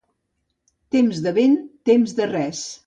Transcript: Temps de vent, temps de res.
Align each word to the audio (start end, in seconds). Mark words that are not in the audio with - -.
Temps 0.97 1.21
de 1.27 1.35
vent, 1.39 1.57
temps 1.91 2.19
de 2.21 2.31
res. 2.37 2.69